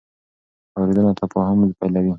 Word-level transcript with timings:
اورېدنه 0.77 1.11
تفاهم 1.21 1.59
پیلوي. 1.79 2.09